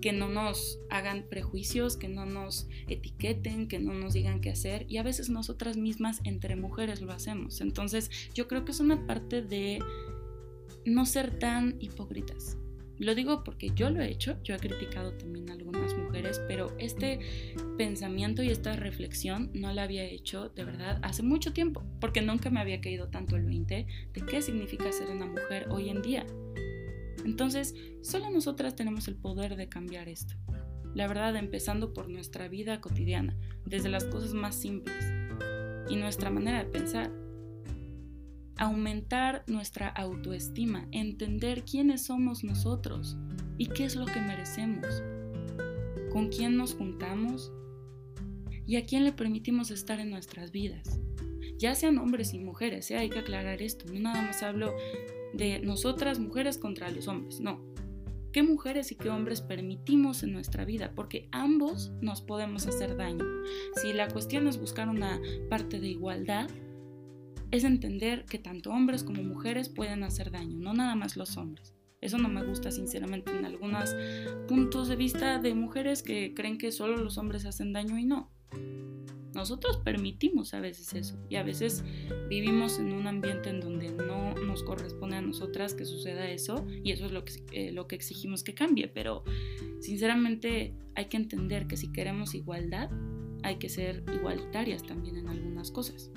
que 0.00 0.12
no 0.12 0.28
nos 0.28 0.78
hagan 0.90 1.24
prejuicios, 1.28 1.96
que 1.96 2.08
no 2.08 2.26
nos 2.26 2.68
etiqueten, 2.86 3.66
que 3.66 3.78
no 3.78 3.94
nos 3.94 4.14
digan 4.14 4.40
qué 4.40 4.50
hacer 4.50 4.86
y 4.88 4.98
a 4.98 5.02
veces 5.02 5.30
nosotras 5.30 5.76
mismas 5.76 6.20
entre 6.24 6.54
mujeres 6.54 7.00
lo 7.00 7.12
hacemos. 7.12 7.60
Entonces 7.60 8.10
yo 8.34 8.46
creo 8.46 8.64
que 8.64 8.72
es 8.72 8.80
una 8.80 9.06
parte 9.06 9.42
de 9.42 9.80
no 10.84 11.06
ser 11.06 11.38
tan 11.38 11.76
hipócritas. 11.80 12.56
Lo 12.98 13.14
digo 13.14 13.44
porque 13.44 13.70
yo 13.74 13.90
lo 13.90 14.00
he 14.02 14.10
hecho, 14.10 14.36
yo 14.42 14.54
he 14.54 14.58
criticado 14.58 15.12
también 15.12 15.50
a 15.50 15.54
algunas 15.54 15.96
pero 16.46 16.74
este 16.78 17.20
pensamiento 17.76 18.42
y 18.42 18.50
esta 18.50 18.74
reflexión 18.76 19.50
no 19.54 19.72
la 19.72 19.84
había 19.84 20.04
hecho 20.04 20.48
de 20.50 20.64
verdad 20.64 20.98
hace 21.02 21.22
mucho 21.22 21.52
tiempo, 21.52 21.84
porque 22.00 22.22
nunca 22.22 22.50
me 22.50 22.60
había 22.60 22.80
caído 22.80 23.08
tanto 23.08 23.36
el 23.36 23.44
20 23.44 23.86
de 24.12 24.20
qué 24.26 24.42
significa 24.42 24.90
ser 24.92 25.08
una 25.08 25.26
mujer 25.26 25.68
hoy 25.70 25.88
en 25.88 26.02
día. 26.02 26.26
Entonces, 27.24 27.74
solo 28.02 28.30
nosotras 28.30 28.76
tenemos 28.76 29.08
el 29.08 29.16
poder 29.16 29.56
de 29.56 29.68
cambiar 29.68 30.08
esto. 30.08 30.34
La 30.94 31.06
verdad, 31.06 31.36
empezando 31.36 31.92
por 31.92 32.08
nuestra 32.08 32.48
vida 32.48 32.80
cotidiana, 32.80 33.36
desde 33.66 33.88
las 33.88 34.04
cosas 34.04 34.32
más 34.32 34.54
simples 34.54 35.12
y 35.88 35.96
nuestra 35.96 36.30
manera 36.30 36.64
de 36.64 36.70
pensar 36.70 37.10
aumentar 38.58 39.44
nuestra 39.46 39.88
autoestima, 39.88 40.88
entender 40.90 41.64
quiénes 41.64 42.06
somos 42.06 42.44
nosotros 42.44 43.16
y 43.56 43.66
qué 43.66 43.84
es 43.84 43.96
lo 43.96 44.04
que 44.04 44.20
merecemos, 44.20 45.02
con 46.18 46.30
quién 46.30 46.56
nos 46.56 46.74
juntamos 46.74 47.52
y 48.66 48.74
a 48.74 48.84
quién 48.84 49.04
le 49.04 49.12
permitimos 49.12 49.70
estar 49.70 50.00
en 50.00 50.10
nuestras 50.10 50.50
vidas. 50.50 50.98
Ya 51.58 51.76
sean 51.76 51.96
hombres 51.98 52.34
y 52.34 52.40
mujeres, 52.40 52.90
¿eh? 52.90 52.96
hay 52.96 53.08
que 53.08 53.20
aclarar 53.20 53.62
esto, 53.62 53.84
no 53.86 54.00
nada 54.00 54.20
más 54.22 54.42
hablo 54.42 54.74
de 55.32 55.60
nosotras 55.60 56.18
mujeres 56.18 56.58
contra 56.58 56.90
los 56.90 57.06
hombres, 57.06 57.38
no. 57.38 57.64
¿Qué 58.32 58.42
mujeres 58.42 58.90
y 58.90 58.96
qué 58.96 59.10
hombres 59.10 59.42
permitimos 59.42 60.24
en 60.24 60.32
nuestra 60.32 60.64
vida? 60.64 60.90
Porque 60.96 61.28
ambos 61.30 61.92
nos 62.00 62.20
podemos 62.20 62.66
hacer 62.66 62.96
daño. 62.96 63.24
Si 63.80 63.92
la 63.92 64.08
cuestión 64.08 64.48
es 64.48 64.58
buscar 64.58 64.88
una 64.88 65.20
parte 65.48 65.78
de 65.78 65.86
igualdad, 65.86 66.50
es 67.52 67.62
entender 67.62 68.24
que 68.24 68.40
tanto 68.40 68.70
hombres 68.70 69.04
como 69.04 69.22
mujeres 69.22 69.68
pueden 69.68 70.02
hacer 70.02 70.32
daño, 70.32 70.58
no 70.58 70.74
nada 70.74 70.96
más 70.96 71.16
los 71.16 71.36
hombres. 71.36 71.77
Eso 72.00 72.18
no 72.18 72.28
me 72.28 72.44
gusta 72.44 72.70
sinceramente 72.70 73.32
en 73.32 73.44
algunos 73.44 73.94
puntos 74.46 74.88
de 74.88 74.96
vista 74.96 75.38
de 75.38 75.54
mujeres 75.54 76.02
que 76.02 76.32
creen 76.34 76.58
que 76.58 76.70
solo 76.72 76.96
los 76.96 77.18
hombres 77.18 77.44
hacen 77.44 77.72
daño 77.72 77.98
y 77.98 78.04
no. 78.04 78.30
Nosotros 79.34 79.76
permitimos 79.78 80.54
a 80.54 80.60
veces 80.60 80.94
eso 80.94 81.16
y 81.28 81.36
a 81.36 81.42
veces 81.42 81.84
vivimos 82.28 82.78
en 82.78 82.92
un 82.92 83.06
ambiente 83.06 83.50
en 83.50 83.60
donde 83.60 83.90
no 83.90 84.34
nos 84.34 84.62
corresponde 84.62 85.16
a 85.16 85.20
nosotras 85.20 85.74
que 85.74 85.84
suceda 85.84 86.28
eso 86.28 86.66
y 86.82 86.92
eso 86.92 87.06
es 87.06 87.12
lo 87.12 87.24
que, 87.24 87.32
eh, 87.52 87.72
lo 87.72 87.86
que 87.86 87.94
exigimos 87.94 88.42
que 88.42 88.54
cambie, 88.54 88.88
pero 88.88 89.22
sinceramente 89.80 90.74
hay 90.94 91.04
que 91.06 91.18
entender 91.18 91.66
que 91.66 91.76
si 91.76 91.92
queremos 91.92 92.34
igualdad 92.34 92.90
hay 93.42 93.56
que 93.56 93.68
ser 93.68 94.02
igualitarias 94.12 94.82
también 94.82 95.16
en 95.16 95.28
algunas 95.28 95.70
cosas. 95.70 96.10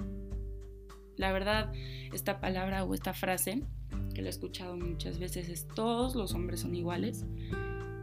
La 1.17 1.31
verdad, 1.31 1.71
esta 2.13 2.39
palabra 2.39 2.83
o 2.83 2.93
esta 2.93 3.13
frase, 3.13 3.63
que 4.11 4.21
la 4.21 4.27
he 4.27 4.31
escuchado 4.31 4.77
muchas 4.77 5.19
veces, 5.19 5.49
es 5.49 5.67
todos 5.67 6.15
los 6.15 6.33
hombres 6.33 6.61
son 6.61 6.75
iguales. 6.75 7.25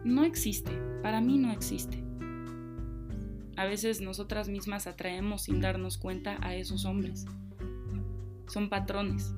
No 0.05 0.25
existe, 0.25 0.73
para 1.03 1.21
mí 1.21 1.39
no 1.39 1.53
existe. 1.53 2.03
A 3.57 3.65
veces 3.65 4.01
nosotras 4.01 4.49
mismas 4.49 4.87
atraemos 4.87 5.43
sin 5.43 5.61
darnos 5.61 5.99
cuenta 5.99 6.39
a 6.41 6.55
esos 6.55 6.85
hombres. 6.85 7.27
Son 8.47 8.69
patrones 8.69 9.35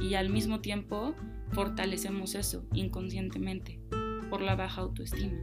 y 0.00 0.14
al 0.14 0.30
mismo 0.30 0.60
tiempo 0.60 1.14
fortalecemos 1.52 2.34
eso 2.34 2.64
inconscientemente 2.72 3.80
por 4.30 4.40
la 4.40 4.56
baja 4.56 4.80
autoestima. 4.80 5.38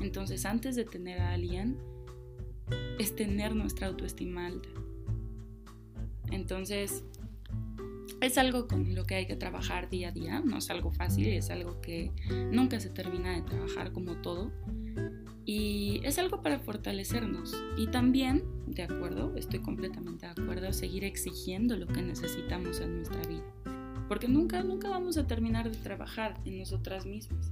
Entonces 0.00 0.44
antes 0.44 0.76
de 0.76 0.84
tener 0.84 1.20
a 1.20 1.32
alguien 1.32 1.78
es 2.98 3.14
tener 3.16 3.54
nuestra 3.54 3.88
autoestima 3.88 4.46
alta. 4.46 4.68
Entonces, 6.30 7.04
es 8.20 8.38
algo 8.38 8.66
con 8.66 8.94
lo 8.94 9.04
que 9.04 9.14
hay 9.14 9.26
que 9.26 9.36
trabajar 9.36 9.88
día 9.88 10.08
a 10.08 10.12
día, 10.12 10.40
no 10.40 10.58
es 10.58 10.70
algo 10.70 10.90
fácil, 10.90 11.28
es 11.28 11.50
algo 11.50 11.80
que 11.80 12.12
nunca 12.50 12.80
se 12.80 12.90
termina 12.90 13.32
de 13.32 13.42
trabajar 13.42 13.92
como 13.92 14.16
todo. 14.16 14.52
Y 15.44 16.00
es 16.04 16.18
algo 16.18 16.42
para 16.42 16.58
fortalecernos. 16.58 17.56
Y 17.76 17.86
también, 17.86 18.44
de 18.66 18.82
acuerdo, 18.82 19.34
estoy 19.36 19.60
completamente 19.60 20.26
de 20.26 20.32
acuerdo, 20.32 20.72
seguir 20.72 21.04
exigiendo 21.04 21.76
lo 21.76 21.86
que 21.86 22.02
necesitamos 22.02 22.80
en 22.80 22.96
nuestra 22.96 23.22
vida. 23.22 23.44
Porque 24.08 24.28
nunca, 24.28 24.62
nunca 24.62 24.90
vamos 24.90 25.16
a 25.16 25.26
terminar 25.26 25.70
de 25.70 25.78
trabajar 25.78 26.38
en 26.44 26.58
nosotras 26.58 27.06
mismas. 27.06 27.50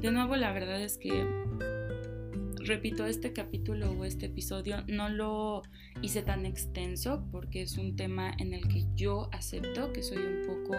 De 0.00 0.10
nuevo, 0.10 0.36
la 0.36 0.52
verdad 0.52 0.80
es 0.80 0.96
que 0.96 1.26
repito, 2.64 3.06
este 3.06 3.32
capítulo 3.32 3.92
o 3.92 4.04
este 4.04 4.26
episodio 4.26 4.84
no 4.88 5.08
lo 5.08 5.62
hice 6.02 6.22
tan 6.22 6.46
extenso 6.46 7.26
porque 7.30 7.62
es 7.62 7.76
un 7.76 7.96
tema 7.96 8.34
en 8.38 8.54
el 8.54 8.66
que 8.68 8.86
yo 8.94 9.28
acepto 9.32 9.92
que 9.92 10.02
soy 10.02 10.18
un 10.18 10.46
poco, 10.46 10.74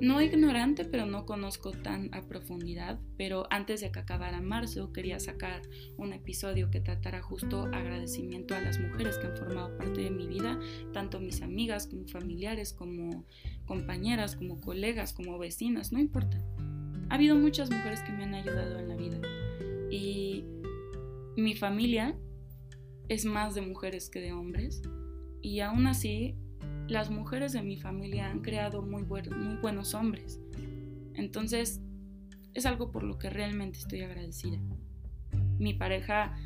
no 0.00 0.20
ignorante, 0.20 0.84
pero 0.84 1.06
no 1.06 1.24
conozco 1.24 1.70
tan 1.70 2.12
a 2.12 2.22
profundidad. 2.22 2.98
Pero 3.16 3.46
antes 3.50 3.80
de 3.80 3.92
que 3.92 4.00
acabara 4.00 4.40
marzo 4.40 4.92
quería 4.92 5.18
sacar 5.20 5.62
un 5.96 6.12
episodio 6.12 6.70
que 6.70 6.80
tratara 6.80 7.22
justo 7.22 7.68
agradecimiento 7.72 8.54
a 8.54 8.60
las 8.60 8.78
mujeres 8.78 9.18
que 9.18 9.28
han 9.28 9.36
formado 9.36 9.76
parte 9.76 10.02
de 10.02 10.10
mi 10.10 10.26
vida, 10.26 10.58
tanto 10.92 11.20
mis 11.20 11.40
amigas 11.42 11.86
como 11.86 12.06
familiares, 12.06 12.72
como 12.72 13.24
compañeras, 13.64 14.36
como 14.36 14.60
colegas, 14.60 15.12
como 15.12 15.38
vecinas, 15.38 15.92
no 15.92 16.00
importa. 16.00 16.38
Ha 17.08 17.14
habido 17.14 17.36
muchas 17.36 17.70
mujeres 17.70 18.00
que 18.00 18.12
me 18.12 18.24
han 18.24 18.34
ayudado 18.34 18.78
en 18.78 18.88
la 18.88 18.96
vida. 18.96 19.20
Y 19.90 20.44
mi 21.36 21.54
familia 21.54 22.16
es 23.08 23.24
más 23.24 23.54
de 23.54 23.62
mujeres 23.62 24.10
que 24.10 24.20
de 24.20 24.32
hombres 24.32 24.82
y 25.40 25.60
aún 25.60 25.86
así 25.86 26.36
las 26.88 27.10
mujeres 27.10 27.52
de 27.52 27.62
mi 27.62 27.76
familia 27.76 28.30
han 28.30 28.40
creado 28.40 28.82
muy, 28.82 29.04
muy 29.04 29.56
buenos 29.60 29.94
hombres. 29.94 30.40
Entonces 31.14 31.80
es 32.54 32.66
algo 32.66 32.90
por 32.90 33.02
lo 33.02 33.18
que 33.18 33.30
realmente 33.30 33.78
estoy 33.78 34.02
agradecida. 34.02 34.58
Mi 35.58 35.74
pareja, 35.74 36.36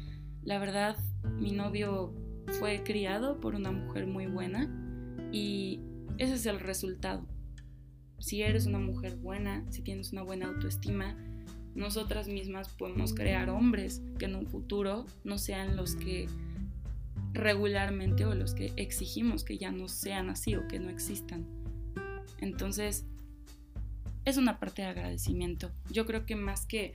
la 0.42 0.58
verdad, 0.58 0.96
mi 1.40 1.52
novio 1.52 2.14
fue 2.58 2.82
criado 2.84 3.40
por 3.40 3.54
una 3.54 3.72
mujer 3.72 4.06
muy 4.06 4.26
buena 4.26 4.70
y 5.32 5.80
ese 6.18 6.34
es 6.34 6.46
el 6.46 6.60
resultado. 6.60 7.26
Si 8.18 8.42
eres 8.42 8.66
una 8.66 8.78
mujer 8.78 9.16
buena, 9.16 9.64
si 9.70 9.82
tienes 9.82 10.12
una 10.12 10.22
buena 10.22 10.46
autoestima, 10.46 11.16
nosotras 11.76 12.26
mismas 12.26 12.68
podemos 12.71 13.14
crear 13.14 13.50
hombres 13.50 14.02
que 14.18 14.25
en 14.25 14.35
un 14.35 14.47
futuro 14.47 15.06
no 15.25 15.38
sean 15.38 15.76
los 15.76 15.95
que 15.95 16.26
regularmente 17.33 18.25
o 18.25 18.35
los 18.35 18.54
que 18.54 18.73
exigimos 18.76 19.45
que 19.45 19.59
ya 19.59 19.71
no 19.71 19.88
sean 19.88 20.30
así 20.30 20.56
o 20.56 20.66
que 20.66 20.80
no 20.80 20.88
existan. 20.88 21.47
Entonces, 22.40 23.04
es 24.25 24.38
una 24.38 24.59
parte 24.59 24.83
de 24.83 24.88
agradecimiento. 24.88 25.71
Yo 25.90 26.06
creo 26.06 26.25
que 26.25 26.35
más 26.35 26.66
que 26.66 26.95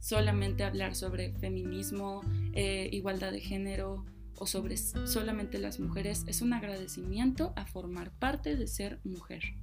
solamente 0.00 0.64
hablar 0.64 0.94
sobre 0.94 1.32
feminismo, 1.34 2.22
eh, 2.54 2.88
igualdad 2.92 3.30
de 3.30 3.40
género 3.40 4.04
o 4.36 4.46
sobre 4.46 4.76
solamente 4.76 5.58
las 5.58 5.78
mujeres, 5.78 6.24
es 6.26 6.42
un 6.42 6.52
agradecimiento 6.52 7.52
a 7.56 7.66
formar 7.66 8.10
parte 8.10 8.56
de 8.56 8.66
ser 8.66 9.00
mujer. 9.04 9.54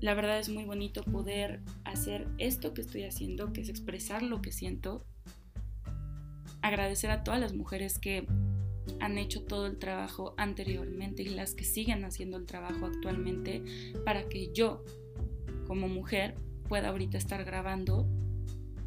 La 0.00 0.14
verdad 0.14 0.38
es 0.38 0.50
muy 0.50 0.64
bonito 0.64 1.02
poder 1.02 1.60
hacer 1.84 2.28
esto 2.38 2.74
que 2.74 2.82
estoy 2.82 3.04
haciendo, 3.04 3.52
que 3.52 3.62
es 3.62 3.68
expresar 3.68 4.22
lo 4.22 4.42
que 4.42 4.52
siento. 4.52 5.06
Agradecer 6.60 7.10
a 7.10 7.24
todas 7.24 7.40
las 7.40 7.54
mujeres 7.54 7.98
que 7.98 8.26
han 9.00 9.16
hecho 9.18 9.42
todo 9.44 9.66
el 9.66 9.78
trabajo 9.78 10.34
anteriormente 10.36 11.22
y 11.22 11.30
las 11.30 11.54
que 11.54 11.64
siguen 11.64 12.04
haciendo 12.04 12.36
el 12.36 12.44
trabajo 12.44 12.86
actualmente 12.86 13.62
para 14.04 14.28
que 14.28 14.52
yo, 14.52 14.84
como 15.66 15.88
mujer, 15.88 16.34
pueda 16.68 16.88
ahorita 16.88 17.16
estar 17.16 17.44
grabando 17.44 18.06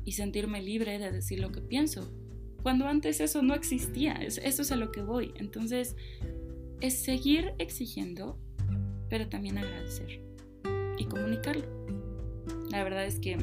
y 0.05 0.11
sentirme 0.11 0.61
libre 0.61 0.99
de 0.99 1.11
decir 1.11 1.39
lo 1.39 1.51
que 1.51 1.61
pienso. 1.61 2.13
Cuando 2.61 2.87
antes 2.87 3.19
eso 3.19 3.41
no 3.41 3.55
existía, 3.55 4.13
eso 4.13 4.61
es 4.61 4.71
a 4.71 4.75
lo 4.75 4.91
que 4.91 5.01
voy. 5.01 5.33
Entonces, 5.37 5.95
es 6.81 7.01
seguir 7.01 7.53
exigiendo, 7.57 8.37
pero 9.09 9.27
también 9.27 9.57
agradecer 9.57 10.28
y 10.99 11.05
comunicarlo. 11.05 11.65
La 12.69 12.83
verdad 12.83 13.05
es 13.05 13.19
que, 13.19 13.37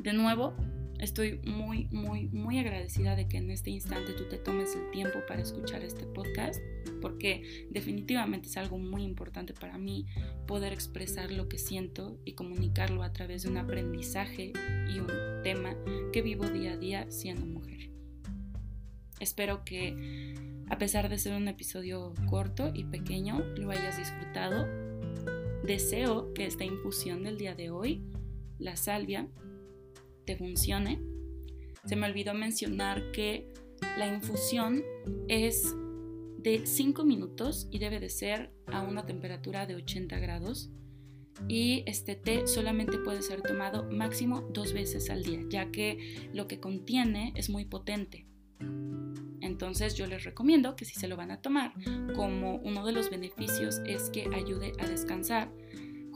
de 0.00 0.12
nuevo, 0.12 0.56
Estoy 0.98 1.40
muy, 1.44 1.88
muy, 1.90 2.28
muy 2.28 2.58
agradecida 2.58 3.16
de 3.16 3.28
que 3.28 3.36
en 3.36 3.50
este 3.50 3.70
instante 3.70 4.14
tú 4.14 4.24
te 4.30 4.38
tomes 4.38 4.74
el 4.74 4.90
tiempo 4.92 5.18
para 5.28 5.42
escuchar 5.42 5.82
este 5.82 6.06
podcast, 6.06 6.58
porque 7.02 7.66
definitivamente 7.70 8.48
es 8.48 8.56
algo 8.56 8.78
muy 8.78 9.02
importante 9.02 9.52
para 9.52 9.76
mí 9.76 10.06
poder 10.46 10.72
expresar 10.72 11.30
lo 11.30 11.48
que 11.48 11.58
siento 11.58 12.18
y 12.24 12.32
comunicarlo 12.32 13.02
a 13.02 13.12
través 13.12 13.42
de 13.42 13.50
un 13.50 13.58
aprendizaje 13.58 14.52
y 14.88 14.98
un 14.98 15.42
tema 15.42 15.76
que 16.12 16.22
vivo 16.22 16.48
día 16.48 16.72
a 16.72 16.76
día 16.78 17.10
siendo 17.10 17.44
mujer. 17.44 17.90
Espero 19.20 19.64
que, 19.64 20.34
a 20.70 20.78
pesar 20.78 21.10
de 21.10 21.18
ser 21.18 21.34
un 21.34 21.48
episodio 21.48 22.14
corto 22.28 22.70
y 22.72 22.84
pequeño, 22.84 23.40
lo 23.56 23.70
hayas 23.70 23.98
disfrutado. 23.98 24.85
Deseo 25.66 26.32
que 26.32 26.46
esta 26.46 26.64
infusión 26.64 27.24
del 27.24 27.38
día 27.38 27.56
de 27.56 27.70
hoy, 27.70 28.04
la 28.56 28.76
salvia, 28.76 29.28
te 30.24 30.36
funcione. 30.36 31.00
Se 31.84 31.96
me 31.96 32.06
olvidó 32.06 32.34
mencionar 32.34 33.10
que 33.10 33.52
la 33.98 34.06
infusión 34.06 34.84
es 35.26 35.74
de 36.38 36.64
5 36.66 37.04
minutos 37.04 37.66
y 37.72 37.80
debe 37.80 37.98
de 37.98 38.10
ser 38.10 38.52
a 38.66 38.82
una 38.82 39.06
temperatura 39.06 39.66
de 39.66 39.74
80 39.74 40.20
grados. 40.20 40.70
Y 41.48 41.82
este 41.86 42.14
té 42.14 42.46
solamente 42.46 42.98
puede 42.98 43.22
ser 43.22 43.42
tomado 43.42 43.90
máximo 43.90 44.42
dos 44.52 44.72
veces 44.72 45.10
al 45.10 45.24
día, 45.24 45.40
ya 45.48 45.72
que 45.72 46.30
lo 46.32 46.46
que 46.46 46.60
contiene 46.60 47.32
es 47.34 47.50
muy 47.50 47.64
potente. 47.64 48.28
Entonces 49.40 49.94
yo 49.94 50.06
les 50.06 50.24
recomiendo 50.24 50.76
que 50.76 50.84
si 50.84 50.98
se 50.98 51.08
lo 51.08 51.16
van 51.16 51.30
a 51.30 51.40
tomar, 51.40 51.72
como 52.14 52.56
uno 52.56 52.84
de 52.84 52.92
los 52.92 53.10
beneficios 53.10 53.80
es 53.86 54.10
que 54.10 54.28
ayude 54.34 54.72
a 54.78 54.86
descansar, 54.86 55.50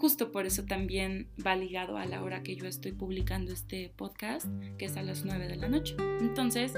Justo 0.00 0.32
por 0.32 0.46
eso 0.46 0.64
también 0.64 1.28
va 1.46 1.54
ligado 1.54 1.98
a 1.98 2.06
la 2.06 2.22
hora 2.22 2.42
que 2.42 2.56
yo 2.56 2.66
estoy 2.66 2.92
publicando 2.92 3.52
este 3.52 3.92
podcast, 3.94 4.46
que 4.78 4.86
es 4.86 4.96
a 4.96 5.02
las 5.02 5.26
9 5.26 5.46
de 5.46 5.56
la 5.56 5.68
noche. 5.68 5.94
Entonces, 6.22 6.72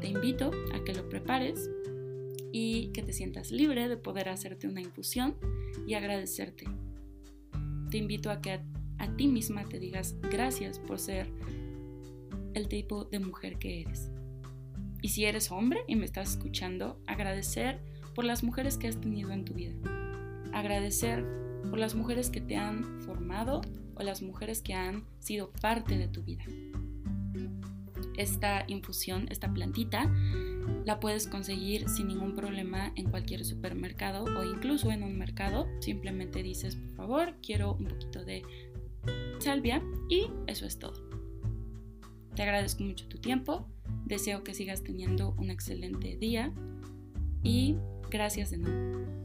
te 0.00 0.08
invito 0.08 0.50
a 0.72 0.82
que 0.82 0.94
lo 0.94 1.06
prepares 1.10 1.68
y 2.52 2.86
que 2.94 3.02
te 3.02 3.12
sientas 3.12 3.50
libre 3.50 3.86
de 3.86 3.98
poder 3.98 4.30
hacerte 4.30 4.66
una 4.66 4.80
infusión 4.80 5.36
y 5.86 5.92
agradecerte. 5.92 6.64
Te 7.90 7.98
invito 7.98 8.30
a 8.30 8.40
que 8.40 8.52
a, 8.52 8.64
a 8.96 9.14
ti 9.14 9.28
misma 9.28 9.66
te 9.66 9.78
digas 9.78 10.16
gracias 10.22 10.78
por 10.78 10.98
ser 10.98 11.28
el 12.54 12.66
tipo 12.68 13.04
de 13.04 13.18
mujer 13.18 13.58
que 13.58 13.82
eres. 13.82 14.10
Y 15.04 15.10
si 15.10 15.26
eres 15.26 15.50
hombre 15.50 15.80
y 15.86 15.96
me 15.96 16.06
estás 16.06 16.30
escuchando, 16.30 16.98
agradecer 17.06 17.78
por 18.14 18.24
las 18.24 18.42
mujeres 18.42 18.78
que 18.78 18.88
has 18.88 18.98
tenido 18.98 19.32
en 19.32 19.44
tu 19.44 19.52
vida. 19.52 19.74
Agradecer 20.54 21.22
por 21.68 21.78
las 21.78 21.94
mujeres 21.94 22.30
que 22.30 22.40
te 22.40 22.56
han 22.56 23.02
formado 23.02 23.60
o 23.96 24.02
las 24.02 24.22
mujeres 24.22 24.62
que 24.62 24.72
han 24.72 25.04
sido 25.18 25.52
parte 25.60 25.98
de 25.98 26.08
tu 26.08 26.22
vida. 26.22 26.44
Esta 28.16 28.64
infusión, 28.66 29.26
esta 29.28 29.52
plantita, 29.52 30.10
la 30.86 31.00
puedes 31.00 31.26
conseguir 31.26 31.86
sin 31.90 32.08
ningún 32.08 32.34
problema 32.34 32.90
en 32.96 33.10
cualquier 33.10 33.44
supermercado 33.44 34.24
o 34.24 34.42
incluso 34.42 34.90
en 34.90 35.02
un 35.02 35.18
mercado. 35.18 35.68
Simplemente 35.80 36.42
dices, 36.42 36.76
por 36.76 36.96
favor, 36.96 37.34
quiero 37.42 37.74
un 37.74 37.88
poquito 37.88 38.24
de 38.24 38.42
salvia 39.38 39.82
y 40.08 40.30
eso 40.46 40.64
es 40.64 40.78
todo. 40.78 41.06
Te 42.34 42.42
agradezco 42.42 42.84
mucho 42.84 43.06
tu 43.06 43.18
tiempo, 43.18 43.68
deseo 44.04 44.44
que 44.44 44.54
sigas 44.54 44.82
teniendo 44.82 45.34
un 45.38 45.50
excelente 45.50 46.16
día 46.16 46.52
y 47.42 47.76
gracias 48.10 48.50
de 48.50 48.58
nuevo. 48.58 49.23